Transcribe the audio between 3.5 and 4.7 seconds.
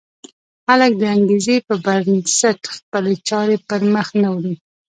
پر مخ نه وړي.